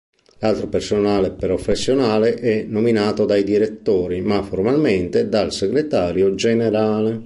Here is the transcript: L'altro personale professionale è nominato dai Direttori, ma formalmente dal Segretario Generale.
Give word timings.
L'altro 0.39 0.65
personale 0.67 1.29
professionale 1.29 2.33
è 2.33 2.63
nominato 2.63 3.25
dai 3.25 3.43
Direttori, 3.43 4.19
ma 4.21 4.41
formalmente 4.41 5.29
dal 5.29 5.51
Segretario 5.53 6.33
Generale. 6.33 7.19